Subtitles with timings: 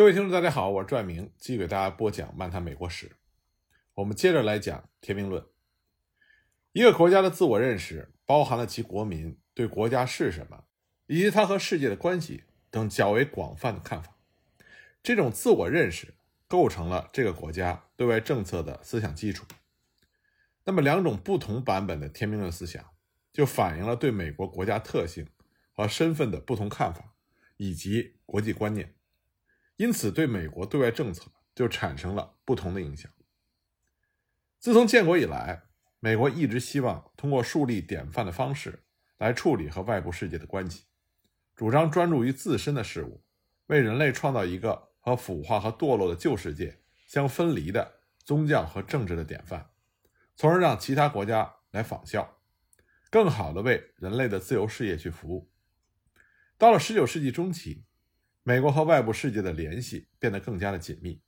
[0.00, 3.06] 各位听众，大家好，我是拽明，继续给大家播讲《漫谈美国史》。
[3.92, 5.44] 我们接着来讲天命论。
[6.72, 10.64] 一个国家的自我认识，包含了其国民对国家是什么，
[11.06, 14.16] 以及它和世界的关系等较为广泛的看法。
[15.02, 16.14] 这种自我认识
[16.48, 19.44] 构成了这个国家对外政策的思想基础。
[20.64, 22.82] 那么，两种不同版本的天命论思想，
[23.34, 25.28] 就反映了对美国国家特性
[25.74, 27.12] 和身份的不同看法，
[27.58, 28.94] 以及国际观念。
[29.80, 33.10] 因此，对美国对外政策就产生了不同的影响。
[34.58, 35.62] 自从建国以来，
[36.00, 38.84] 美国一直希望通过树立典范的方式
[39.16, 40.84] 来处理和外部世界的关系，
[41.56, 43.24] 主张专注于自身的事物，
[43.68, 49.70] 为人类创造一个和腐化和堕落的旧世界相分离的宗教和政治的典范，
[50.36, 52.36] 从而让其他国家来仿效，
[53.08, 55.50] 更好地为人类的自由事业去服务。
[56.58, 57.86] 到了19世纪中期。
[58.50, 61.22] 美国和外部世界的联系变得更加的紧密，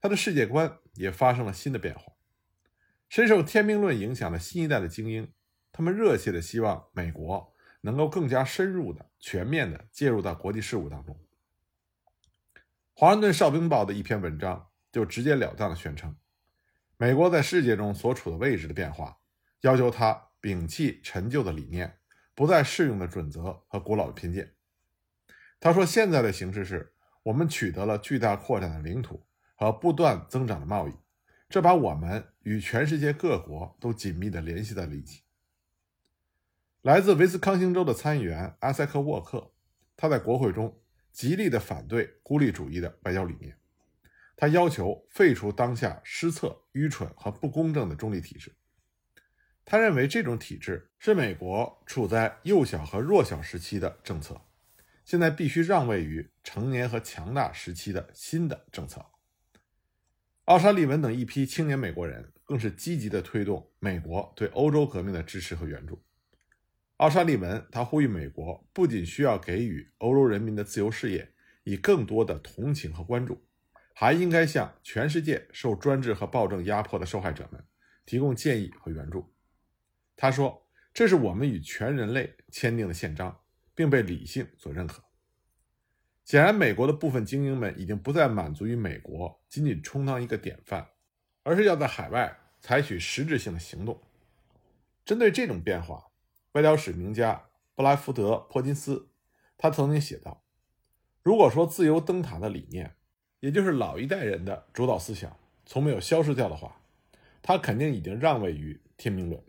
[0.00, 2.12] 他的世界观也发生了新的变化。
[3.08, 5.32] 深受天命论影响的新一代的精英，
[5.72, 11.18] 他们热切的希望美国能够更加深入的、全面的介入到国际事务当中。
[12.92, 16.14] 华盛顿哨兵报的一篇文章就直截了当的宣称，
[16.96, 19.18] 美国在世界中所处的位置的变化，
[19.62, 21.98] 要求他摒弃陈旧的理念、
[22.36, 24.52] 不再适用的准则和古老的偏见。
[25.58, 30.92] 他说：“现在的形势是，我们取得了巨大扩展的领土和不断增长的贸易，
[31.48, 35.22] 这把我们与全世界各国都紧密地联系在了一起。”
[36.82, 39.52] 来自威斯康星州的参议员阿塞克沃克，
[39.96, 40.78] 他在国会中
[41.10, 43.58] 极力地反对孤立主义的外交理念，
[44.36, 48.54] 他要求废除当下失策、愚蠢和不公正的中立体制。
[49.64, 54.40] 他认为这种体制是美国处在幼小和弱小时期的政策。
[55.06, 59.06] 现在必须让位于成年和强大时期的新的政策。
[60.46, 66.02] 奥沙利文等一批青年美国人更是积极地推动美国对欧洲革命的支持和援助。
[66.96, 71.32] 奥沙利文他呼吁美国不仅需要给予欧洲人民的自由事业
[71.62, 73.46] 以更多的同情和关注，
[73.94, 77.64] 还应该向全世界受专制和暴政压迫的受害者们
[78.04, 79.32] 提供建议和援助。
[80.16, 83.42] 他说：“这是我们与全人类签订的宪章。”
[83.76, 85.04] 并被理性所认可。
[86.26, 90.88] 显然，美国的部分精英们已经不再满足于美国仅仅充当一个典范，
[91.44, 94.02] 而是要在海外采取实质性的行动。
[95.04, 96.08] 针对这种变化，
[96.54, 99.08] 外交史名家布莱福德·珀金斯
[99.56, 100.42] 他曾经写道
[101.22, 102.96] ：“如果说自由灯塔的理念，
[103.38, 106.80] 也就是老一代人的主导思想，从没有消失掉的话，
[107.40, 109.40] 他肯定已经让位于天命论。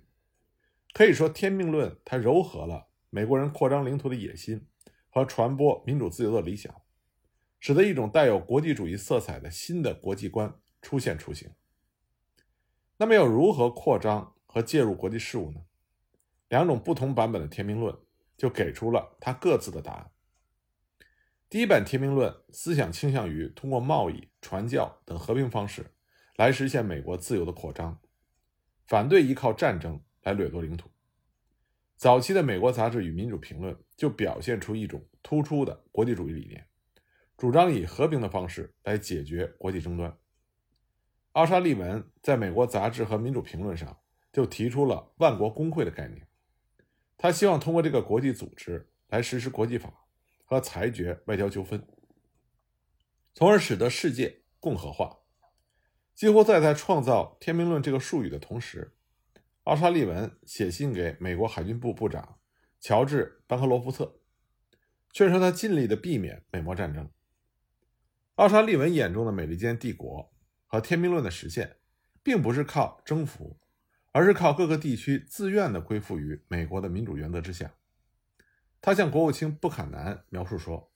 [0.94, 4.68] 可以说，天命论它糅合了。”美国人扩张领土的野心
[5.18, 6.72] 和传播民主自由的理想，
[7.60, 11.50] 使得一种带有国际主义色彩的新的国际观出现雏形。
[12.98, 15.62] 那么，要如何扩张和介入国际事务呢？
[16.50, 17.98] 两种不同版本的天命论
[18.38, 20.12] 就给出了它各自的答案。
[21.50, 25.96] 第一版天命论思想倾向于通过贸易、传教等和平方式
[26.36, 28.00] 来实现美国自由的扩张，
[28.86, 30.92] 反对依靠战争来掠夺领土。
[31.98, 36.64] 早期的美国杂志与民主评论就表现出一种突出的国际主义理念，
[37.36, 40.16] 主张以和平的方式来解决国际争端。
[41.32, 43.98] 奥沙利文在美国杂志和民主评论上
[44.32, 46.28] 就提出了万国公会的概念，
[47.18, 49.92] 他希望通过这个国际组织来实施国际法
[50.46, 51.84] 和裁决外交纠纷，
[53.34, 55.22] 从而使得世界共和化。
[56.14, 58.94] 几乎在在创造“天命论”这个术语的同时。
[59.68, 62.40] 奥沙利文写信给美国海军部部长
[62.80, 64.22] 乔治·班克罗夫特，
[65.12, 67.12] 劝说他尽力的避免美墨战争。
[68.36, 70.34] 奥沙利文眼中的美利坚帝国
[70.68, 71.76] 和天命论的实现，
[72.24, 73.60] 并不是靠征服，
[74.14, 77.74] 而是靠各个地区自愿的归附于美国的民主原则之下。
[78.80, 80.94] 他向国务卿布坎南描述说：“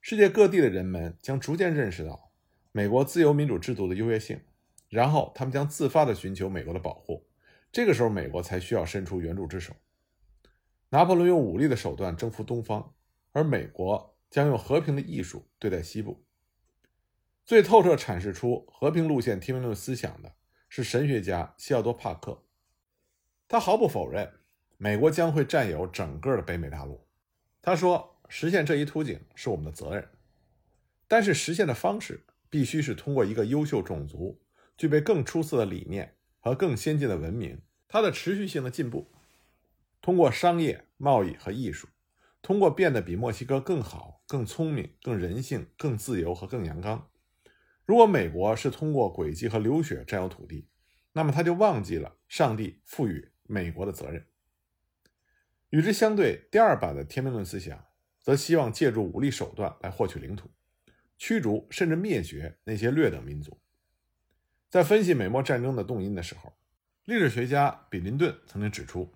[0.00, 2.30] 世界各地的人们将逐渐认识到
[2.70, 4.40] 美国自由民主制度的优越性，
[4.88, 7.26] 然后他们将自发的寻求美国的保护。”
[7.78, 9.72] 这个时候，美国才需要伸出援助之手。
[10.88, 12.92] 拿破仑用武力的手段征服东方，
[13.30, 16.24] 而美国将用和平的艺术对待西部。
[17.44, 20.34] 最透彻阐释出和平路线天命论思想的
[20.68, 22.42] 是神学家西奥多·帕克，
[23.46, 24.28] 他毫不否认
[24.76, 27.06] 美国将会占有整个的北美大陆。
[27.62, 30.08] 他说：“实现这一图景是我们的责任，
[31.06, 34.42] 但是实现的方式必须是通过一个优秀种族、
[34.76, 39.10] 具备更出色的理念。”和更先进的文明，它的持续性的进步，
[40.02, 41.88] 通过商业、贸易和艺术，
[42.42, 47.10] 通过变得比墨西哥更好、更聪明、更人性、更自由和更阳刚。
[47.86, 50.68] 如果美国是通过诡计和流血占有土地，
[51.14, 54.26] 那么他就忘记了上帝赋予美国的责任。
[55.70, 57.86] 与之相对，第二版的天命论思想
[58.20, 60.50] 则希望借助武力手段来获取领土，
[61.16, 63.58] 驱逐甚至灭绝那些劣等民族。
[64.68, 66.52] 在分析美墨战争的动因的时候，
[67.08, 69.10] 历史学家比林顿曾经指出，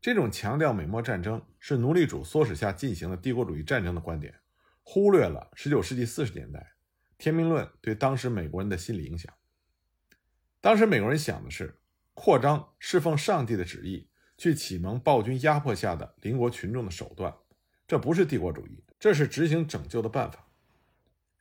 [0.00, 4.34] 这种强调美墨战争是奴隶主唆使下进行的帝国主义战争的观点，
[4.82, 6.72] 忽略了19世纪40年代。
[7.18, 9.30] 天命论对当时美国人的心理影响。
[10.62, 11.78] 当时美国人想的是
[12.14, 14.08] 扩张侍奉上帝的旨意，
[14.38, 17.36] 去启蒙暴君压迫下的邻国群众的手段，
[17.86, 20.48] 这不是帝国主义，这是执行拯救的办法。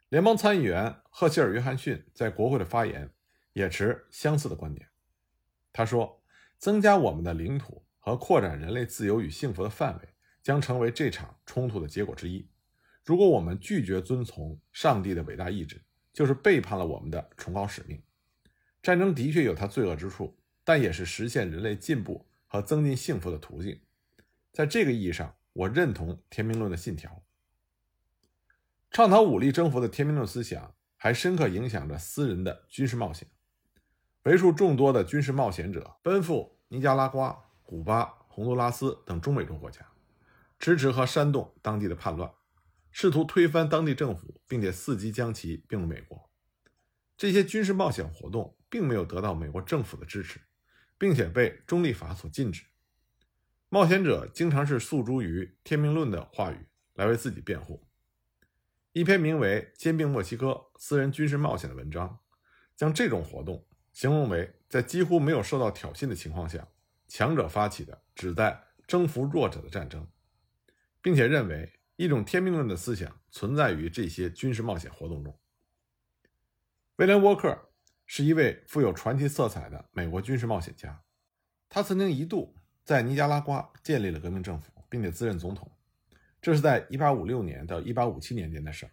[0.09, 3.09] 联邦参议员赫歇尔·约翰逊在国会的发言
[3.53, 4.88] 也持相似的观点。
[5.71, 6.23] 他说
[6.57, 10.09] ：“增加我们的领土和扩展人类自由与幸福的范围，
[10.41, 12.49] 将成为这场冲突的结果之一。”
[13.03, 15.81] 如果我们拒绝遵从上帝的伟大意志，
[16.13, 18.01] 就是背叛了我们的崇高使命。
[18.83, 23.81] 战争的确有它罪恶之处，但也是实现人类进步和增进幸福的途径。
[24.51, 27.23] 在这个意义上，我认同天命论的信条。
[28.91, 33.27] 倡导武力征服的天命论思想，还深刻影响着私人的军事冒险。
[34.23, 39.85] 为数众多的军事冒险者奔赴尼加拉瓜、古巴、洪都拉斯等中美洲国家，
[40.59, 42.31] 支持和煽动当地的叛乱。
[42.91, 46.29] 试图推翻当地政府，并且伺机将其并入美国。
[47.15, 50.41] 这些军事冒险活动并没有得到美国政府的支持，
[50.97, 52.65] 并且被中立法所禁止。
[53.69, 57.85] 冒险者经常是诉诸于天命论的话语来为自己辩护。
[58.91, 62.19] 一篇名为《兼并墨西哥：私人军事冒险》的文章，
[62.75, 63.67] 将这种活动
[63.99, 66.65] 形容为在几乎没有受到挑衅的情况下，
[67.09, 70.07] 强者发起的旨在征服弱者的战争，
[71.01, 71.73] 并且认为。
[71.97, 75.37] 一种天命论的思想存在于这些军事冒险活动中。
[76.95, 77.71] 威廉·沃克
[78.05, 81.03] 是一位富有传奇色彩的美国军事冒险家，
[81.67, 82.55] 他曾经一度
[82.85, 85.69] 在尼加拉瓜建立了革命政府，并且自任总统。
[86.41, 88.89] 这是在1856年到1857年间的事。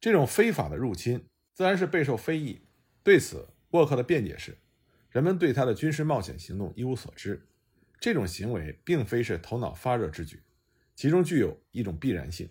[0.00, 2.66] 这种非法的入侵自然是备受非议。
[3.04, 4.56] 对此，沃克的辩解是：
[5.10, 7.44] 人们对他的军事冒险行动一无所知，
[7.98, 10.40] 这种行为并非是头脑发热之举。
[10.94, 12.48] 其中具有一种必然性。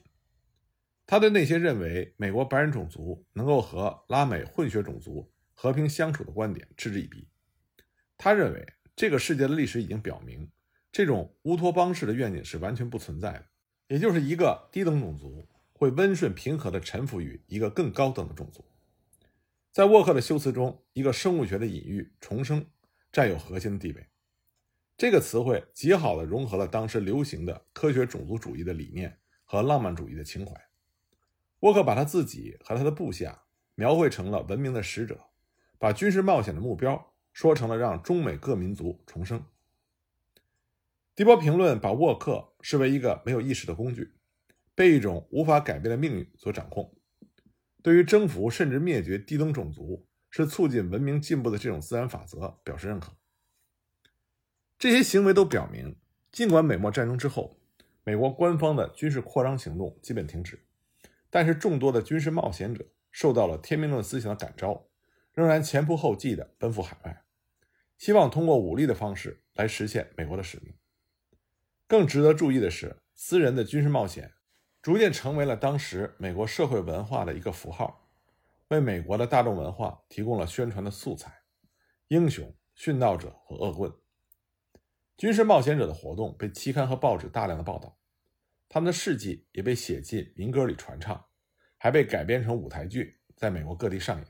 [1.05, 7.25] 他对那些认为美国白人种族能够和拉美混血种族和平相处的观点嗤之以鼻。
[8.17, 10.51] 他认为这个世界的历史已经表明，
[10.91, 13.45] 这种乌托邦式的愿景是完全不存在的，
[13.87, 18.65] 也就是一个低等种族会温顺平和地臣服于一个更高等的种族。
[19.73, 22.63] 在沃克的修辞中，一个生物学的隐喻“重生”
[23.11, 24.07] 占有核心的地位。
[24.95, 30.53] 这个词汇极好地融合了当时流行的科学种族主义的理念和浪漫主义的情怀。
[31.61, 35.19] 沃克把他自己和他的部下描绘成了文明的使者，
[35.79, 39.43] 把军事冒险的目标说成了让中美各民族重生。
[41.15, 44.13] 迪波评论把沃克视为一个没有意识的工具，
[44.75, 46.95] 被一种无法改变的命运所掌控。
[47.83, 53.15] 对于征服甚至灭绝低等种族是促进文明进步的这种自然法则表示认可。
[54.79, 55.95] 这些行为都表明，
[56.31, 57.59] 尽管美墨战争之后，
[58.03, 60.65] 美国官方的军事扩张行动基本停止，
[61.29, 64.87] 但是众多的军事冒险者受到了天命论思想的感召，
[65.33, 67.23] 仍然前仆后继地奔赴海外，
[67.97, 70.73] 希望通过武力的方式来实现美国的使命。
[71.87, 74.33] 更值得注意的是，私人的军事冒险
[74.83, 78.05] 逐渐成为了当时美国社会文化的一个符号，
[78.67, 81.43] 为美国的大众文化提供了宣传的素材。
[82.09, 83.89] 英雄、殉道者和恶棍。
[85.15, 87.97] 军事冒险者的活动被期刊和报纸大量的报道，
[88.67, 91.27] 他们的事迹也被写进民歌里传唱，
[91.77, 94.27] 还被改编成舞台剧，在美国各地上演。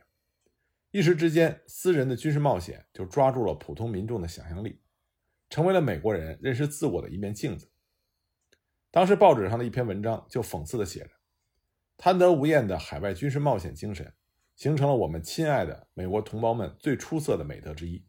[0.91, 4.79] 一时之间，私人的军事冒险就抓住了普通民众的想象力，
[5.50, 7.72] 成为了美国人认识自我的一面镜子。
[8.93, 11.09] 当时报纸上的一篇文章就讽刺的写着
[11.97, 14.13] ：“贪得无厌的海外军事冒险精神，
[14.55, 18.05] 形成了我们亲爱的美国同胞们最出色的美德之一。”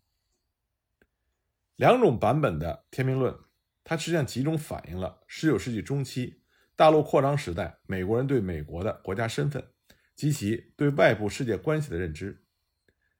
[1.76, 3.34] 两种版本的天命论，
[3.82, 6.42] 它实际上集中反映了19世纪中期
[6.76, 9.66] 大陆扩张时代美国人对美国的国家身份
[10.14, 12.44] 及其对外部世界关系的认知。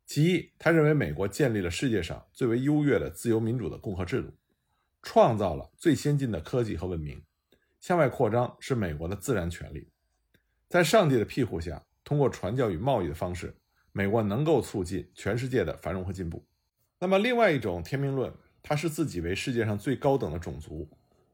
[0.05, 4.35] 其一，他认为美国建立了世界上最为优越的自由民主的共和制度，
[5.01, 7.25] 创造了最先进的科技和文明，
[7.85, 9.91] 向外扩张是美国的自然权利。
[10.71, 13.55] 在上帝的庇护下，通过传教与贸易的方式，
[13.93, 16.47] 美国能够促进全世界的繁荣和进步。
[16.99, 18.35] 那么，另外一种天命论。
[18.63, 20.89] 他视自己为世界上最高等的种族，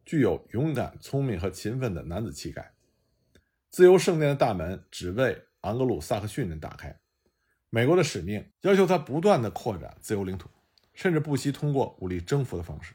[0.04, 2.74] 具有勇敢、聪明和勤奋的男子气概。
[3.70, 6.98] 自由圣殿的大门只为昂格鲁萨克逊人打开。
[7.68, 10.50] 美国的使命要求他不断的扩展自由领土，
[10.92, 12.94] 甚至不惜通过武力征服的方式。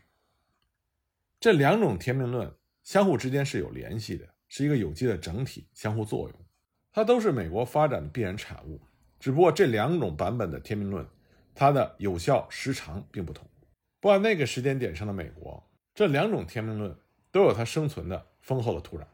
[1.39, 2.53] 这两种天命论
[2.85, 6.45] 相互之间是有联系的，是一个有机的整体，相互作用。
[6.91, 8.79] 它都是美国发展的必然产物，
[9.19, 11.03] 只不过这两种版本的天命论，
[11.55, 13.45] 它的有效时长并不同。
[13.99, 16.95] 不管那个时间点上的美国，这两种天命论
[17.31, 19.05] 都有它生存的丰厚的土壤。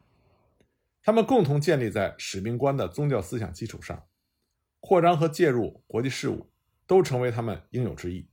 [1.01, 4.05] 他们共同建立在使命观的宗教思想基础上，
[4.81, 6.51] 扩张和介入国际事务
[6.85, 8.27] 都成为他们应有之义。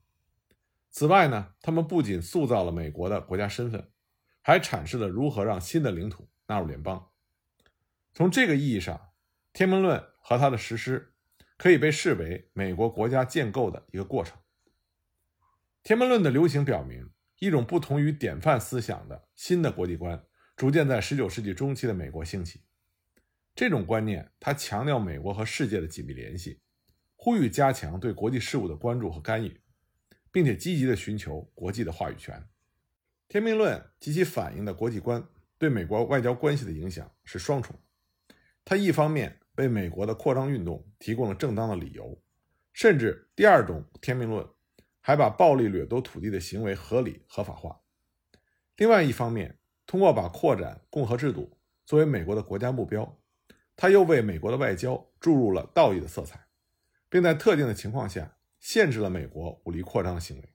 [0.90, 3.88] 此外呢，他们不仅塑造了美国的国家身份，
[4.49, 7.11] 还阐释了如何让新的领土纳入联邦。
[8.14, 9.11] 从这个意义上，
[9.52, 11.12] 天门论和它的实施
[11.59, 14.38] 可以被视为美国国家建构的一个过程。
[15.83, 20.25] 天门论的流行表明，一种不同于典范思想的新的国际观。
[20.57, 22.62] 逐渐在19世纪中期的美国兴起，
[23.55, 26.62] 这种观念，它强调美国和世界的紧密联系，
[27.17, 29.61] 呼吁加强对国际事务的关注和干预，
[30.33, 32.43] 并且积极地寻求国际的话语权。
[33.28, 35.23] 天命论及其反映的国际观
[35.58, 37.78] 对美国外交关系的影响是双重，
[38.64, 42.20] 它一方面为美国的扩张运动提供了正当的理由，
[42.73, 44.47] 甚至第二种天命论
[45.00, 47.82] 还把暴力掠夺土地的行为合理合法化；
[48.76, 49.54] 另外一方面。
[49.90, 53.18] 通过把扩展共和制度作为美国的国家目标，
[53.75, 56.47] 它又为美国的外交注入了道义的色彩，
[57.08, 60.52] 并在特定的情况下限制了美国武力扩张的行为。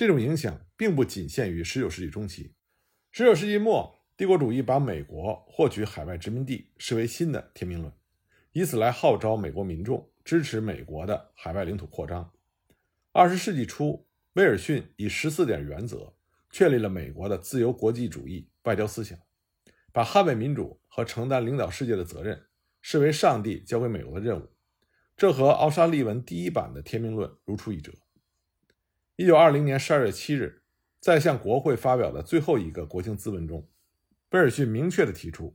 [0.00, 2.54] 这种影响并不仅限于19世纪中期
[3.12, 7.92] ，19世纪末，帝国主义把美国获取海外殖民地视为新的天命论，
[8.52, 12.32] 以此来号召美国民众支持美国的海外领土扩张。
[13.12, 16.14] 20世纪初，威尔逊以十四点原则。
[16.50, 19.18] 确立了美国的自由国际主义外交思想，
[19.92, 22.46] 把捍卫民主和承担领导世界的责任
[22.80, 24.48] 视为上帝交给美国的任务，
[25.14, 27.92] 这和奥沙利文第一版的天命论如出一辙。
[29.20, 30.62] 一九二零年十二月七日，
[30.98, 33.68] 在向国会发表的最后一个国庆咨文中，
[34.30, 35.54] 威尔逊明确地提出，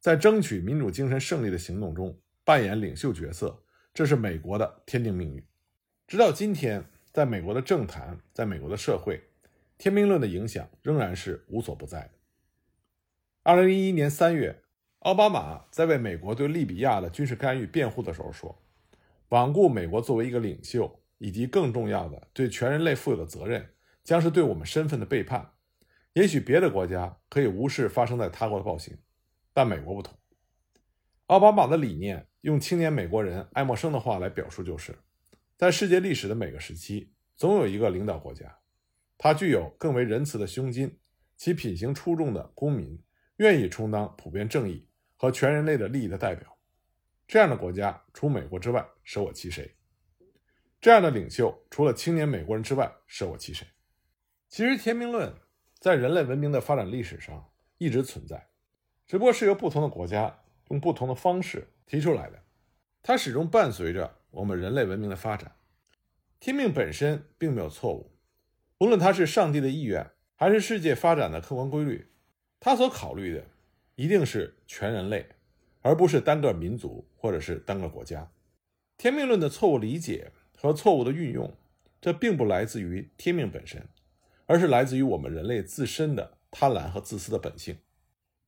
[0.00, 5.44] 在争取民主精神胜利的行动中扮演领袖角色，这是美国的天定命运。
[6.06, 6.82] 直到今天，
[7.12, 9.22] 在美国的政坛，在美国的社会。
[9.76, 12.10] 天命论的影响仍然是无所不在的。
[13.42, 14.62] 二零一一年三月，
[15.00, 18.62] 奥巴马在为美国对利比亚的军事干预辩护的时候说
[19.28, 25.52] ：“罔顾美国作为一个领袖，以及更重要的对全人类负有的责任，将是对我们身份的背叛。
[26.12, 28.96] 也许别的国家可以无视发生在他国的暴行，
[29.52, 30.16] 但美国不同。”
[31.26, 34.98] 奥巴马的理念，用青年美国人爱默生的话来表述，就是
[35.56, 38.58] 在世界历史的每个时期，总有一个领导国家。
[39.16, 40.98] 他具有更为仁慈的胸襟，
[41.36, 43.02] 其品行出众的公民
[43.36, 46.58] 愿意充当普遍正义和全人类的利益的代表。
[47.26, 49.74] 这样的国家，除美国之外，舍我其谁？
[50.84, 53.66] 这样的领袖，除了青年美国人之外，舍我其谁？
[54.50, 55.32] 其实，天命论
[55.78, 58.48] 在人类文明的发展历史上一直存在，
[59.06, 62.42] 只不过是由不同的国家用不同的方式提出来的。
[63.02, 65.56] 它始终伴随着我们人类文明的发展。
[66.38, 68.12] 天命本身并没有错误。
[68.76, 72.10] 无论他是上帝的意愿，还是世界发展的客观规律，
[72.60, 73.46] 他所考虑的
[73.94, 75.30] 一定是全人类，
[75.80, 78.30] 而不是单个民族或者是单个国家。
[78.98, 80.30] 天命论的错误理解
[80.64, 81.54] 和错误的运用，
[82.00, 83.86] 这并不来自于天命本身，
[84.46, 87.76] 而是来自于我们人类自身的贪婪和自私的本性。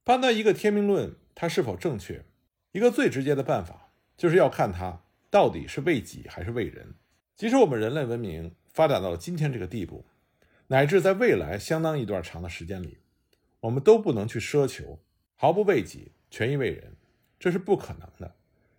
[0.03, 2.25] 判断一个天命论它是否正确，
[2.73, 6.95] 一个最直接的办法，就是要看它到底是为己还是为人。
[7.35, 10.07] 即使我们人类文明发展到了今天这个地步。
[10.69, 12.97] 乃至在未来相当一段长的时间里，
[13.61, 14.99] 我们都不能去奢求
[15.35, 16.97] 毫不为己、全意为人，
[17.39, 18.35] 这是不可能的。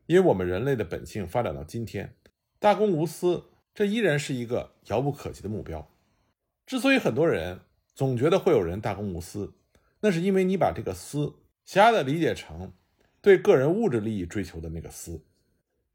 [0.08, 2.16] 因为我们人类的本性发展到今天，
[2.60, 5.90] 大公无私，这依然是一个遥不可及的目标。
[6.66, 7.60] 之所以很多人
[7.94, 9.54] 总觉得会有人大公无私，
[10.02, 11.36] 那是因为你把这个“私”
[11.66, 12.74] 狭隘的理解成
[13.22, 15.24] 对个人物质利益追求的那个“私”。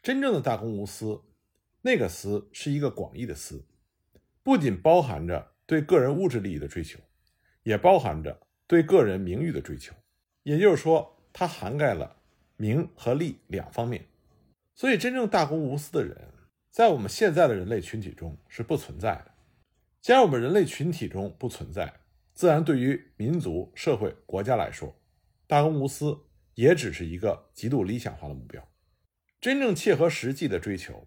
[0.02, 1.22] 真正的大公无私，
[1.82, 3.64] 那个“私”是一个广义的“私”，
[4.42, 5.52] 不仅包含着。
[5.64, 6.98] 对个人物质利益的追求，
[7.62, 9.94] 也包含着对个人名誉的追求，
[10.42, 12.16] 也就是说，它涵盖了
[12.56, 14.04] 名和利两方面。
[14.74, 16.28] 所以，真正大公无私的人，
[16.72, 19.32] 在我们现在的人类群体中是不存在的。
[20.00, 22.00] 既然我们人类群体中不存在，
[22.32, 24.96] 自然对于民族、社会、国家来说，
[25.46, 26.18] 大公无私
[26.54, 28.66] 也只是一个极度理想化的目标。
[29.38, 31.06] 真正切合实际的追求，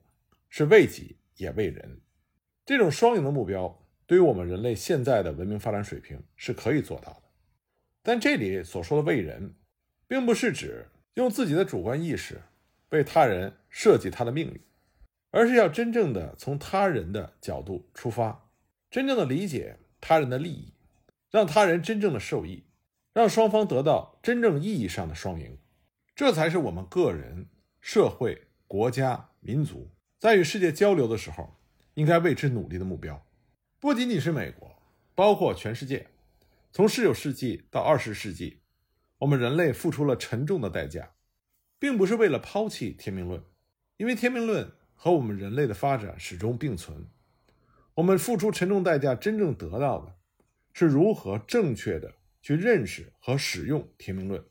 [0.49, 1.99] 是为己也为人，
[2.63, 3.81] 这种双赢的目标。
[4.05, 7.23] 对于我们人类现在的文明发展水平是可以做到的，
[8.03, 9.55] 但这里所说的为人，
[10.07, 12.39] 并不是指用自己的主观意识
[12.89, 14.61] 为他人设计他的命运，
[15.35, 18.47] 而是要真正的从他人的角度出发，
[18.89, 20.71] 真正的理解他人的利益，
[21.29, 22.63] 让他人真正的受益，
[23.11, 25.57] 让双方得到真正意义上的双赢。
[26.15, 27.47] 这才是我们个人、
[27.81, 31.59] 社会、国家、民族在与世界交流的时候
[31.95, 33.21] 应该为之努力的目标。
[33.81, 34.81] 不仅仅是美国，
[35.15, 36.07] 包括全世界，
[36.71, 38.61] 从十九世纪到二十世纪，
[39.17, 41.11] 我们人类付出了沉重的代价，
[41.77, 43.43] 并不是为了抛弃天命论，
[43.97, 44.71] 因为天命论
[45.05, 47.05] 和我们人类的发展始终并存。
[47.93, 50.15] 我们付出沉重代价，真正得到的
[50.73, 54.43] 是如何正确的去认识和使用天命论，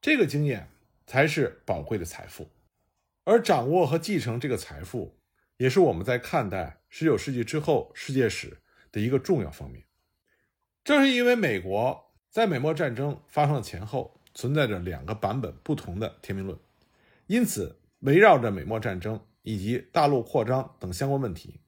[0.00, 0.70] 这个经验。
[1.04, 2.50] 才是宝贵的财富，
[3.24, 5.18] 而掌握和继承这个财富，
[5.56, 8.58] 也是我们在看待十九世纪之后世界史
[8.92, 9.82] 的一个重要方面。
[10.84, 16.58] 正是因为美国在美墨战争发生的前后存在着两个版本不同的天命论，
[17.26, 21.58] 因此围绕着美墨战争以及大陆扩张等相关问题，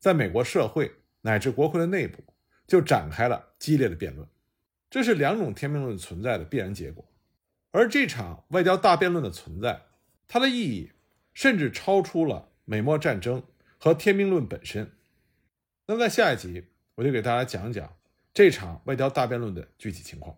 [0.00, 0.90] 在美国社会
[1.20, 2.24] 乃至国会的内部
[2.66, 4.26] 就展开了激烈的辩论。
[4.90, 7.08] 这是两种天命论存在的必然结果。
[7.70, 9.82] 而这场外交大辩论的存在，
[10.26, 10.90] 它的意义
[11.32, 13.40] 甚至超出了美墨战争
[13.78, 14.90] 和天命论本身。
[15.86, 16.64] 那么在下一集，
[16.96, 17.94] 我就给大家讲讲
[18.34, 20.36] 这场外交大辩论的具体情况。